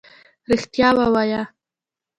رښتيا 0.49 0.89
ووايه. 0.97 1.41